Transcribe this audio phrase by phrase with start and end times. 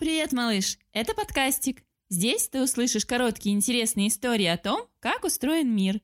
[0.00, 0.78] Привет, малыш!
[0.92, 1.84] Это подкастик.
[2.10, 6.00] Здесь ты услышишь короткие интересные истории о том, как устроен мир.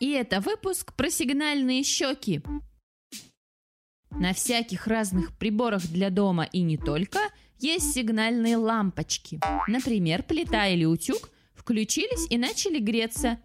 [0.00, 2.42] И это выпуск про сигнальные щеки.
[4.10, 7.20] На всяких разных приборах для дома и не только
[7.58, 9.40] есть сигнальные лампочки.
[9.66, 13.40] Например, плита или утюг включились и начали греться.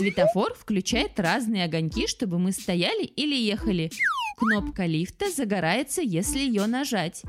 [0.00, 3.90] Светофор включает разные огоньки, чтобы мы стояли или ехали.
[4.36, 7.22] Кнопка лифта загорается, если ее нажать.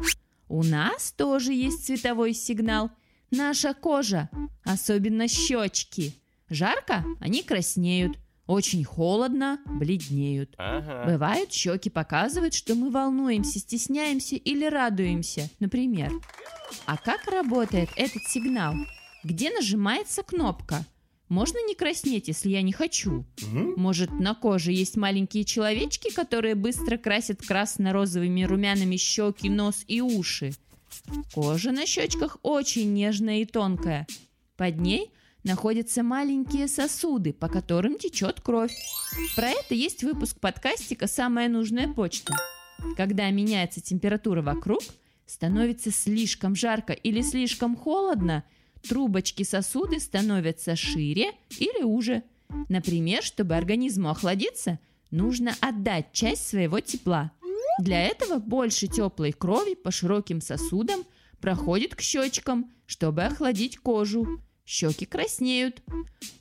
[0.49, 2.89] У нас тоже есть цветовой сигнал.
[3.29, 4.29] Наша кожа,
[4.63, 6.15] особенно щечки.
[6.49, 8.17] Жарко, они краснеют.
[8.47, 10.55] Очень холодно, бледнеют.
[10.57, 11.03] Ага.
[11.05, 16.11] Бывают, щеки показывают, что мы волнуемся, стесняемся или радуемся, например.
[16.87, 18.73] А как работает этот сигнал?
[19.23, 20.83] Где нажимается кнопка?
[21.29, 23.23] Можно не краснеть, если я не хочу?
[23.77, 30.53] Может, на коже есть маленькие человечки, которые быстро красят красно-розовыми румянами щеки, нос и уши?
[31.33, 34.07] Кожа на щечках очень нежная и тонкая.
[34.57, 35.11] Под ней
[35.43, 38.75] находятся маленькие сосуды, по которым течет кровь.
[39.35, 42.33] Про это есть выпуск подкастика «Самая нужная почта».
[42.97, 44.81] Когда меняется температура вокруг,
[45.25, 48.43] становится слишком жарко или слишком холодно,
[48.87, 52.23] трубочки сосуды становятся шире или уже.
[52.67, 54.79] Например, чтобы организму охладиться,
[55.11, 57.31] нужно отдать часть своего тепла.
[57.79, 61.05] Для этого больше теплой крови по широким сосудам
[61.39, 64.41] проходит к щечкам, чтобы охладить кожу.
[64.65, 65.81] Щеки краснеют.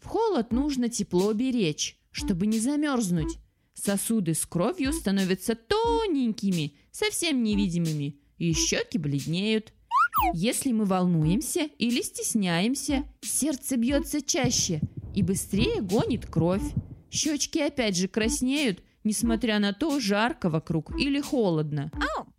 [0.02, 3.38] В холод нужно тепло беречь, чтобы не замерзнуть.
[3.74, 9.72] Сосуды с кровью становятся тоненькими, совсем невидимыми, и щеки бледнеют.
[10.34, 14.80] Если мы волнуемся или стесняемся, сердце бьется чаще
[15.14, 16.62] и быстрее гонит кровь.
[17.10, 21.90] Щечки опять же краснеют, несмотря на то, жарко вокруг или холодно.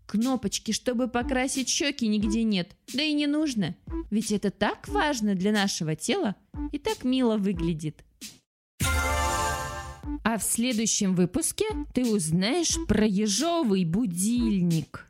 [0.05, 2.75] Кнопочки, чтобы покрасить щеки, нигде нет.
[2.93, 3.75] Да и не нужно.
[4.09, 6.35] Ведь это так важно для нашего тела
[6.71, 8.03] и так мило выглядит.
[10.23, 15.05] А в следующем выпуске ты узнаешь про ежовый будильник.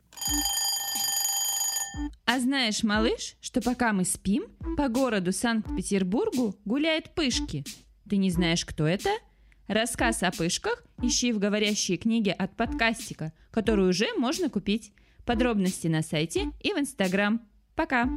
[2.32, 4.44] А знаешь, малыш, что пока мы спим,
[4.76, 7.64] по городу Санкт-Петербургу гуляют пышки.
[8.08, 9.10] Ты не знаешь, кто это?
[9.66, 14.92] Рассказ о пышках ищи в говорящей книге от подкастика, которую уже можно купить.
[15.26, 17.40] Подробности на сайте и в Инстаграм.
[17.74, 18.08] Пока!